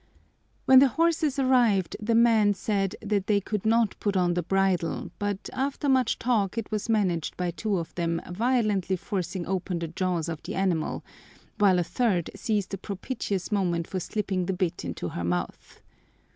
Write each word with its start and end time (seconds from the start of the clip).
When 0.65 0.79
the 0.79 0.87
horses 0.87 1.37
arrived 1.37 1.95
the 1.99 2.15
men 2.15 2.55
said 2.55 2.95
they 3.05 3.39
could 3.39 3.67
not 3.67 3.95
put 3.99 4.17
on 4.17 4.33
the 4.33 4.41
bridle, 4.41 5.11
but, 5.19 5.47
after 5.53 5.87
much 5.87 6.17
talk, 6.17 6.57
it 6.57 6.71
was 6.71 6.89
managed 6.89 7.37
by 7.37 7.51
two 7.51 7.77
of 7.77 7.93
them 7.93 8.19
violently 8.27 8.95
forcing 8.95 9.45
open 9.45 9.77
the 9.77 9.89
jaws 9.89 10.27
of 10.27 10.41
the 10.41 10.55
animal, 10.55 11.05
while 11.59 11.77
a 11.77 11.83
third 11.83 12.31
seized 12.35 12.73
a 12.73 12.79
propitious 12.79 13.51
moment 13.51 13.85
for 13.85 13.99
slipping 13.99 14.47
the 14.47 14.53
bit 14.53 14.83
into 14.83 15.09
her 15.09 15.23
mouth. 15.23 15.83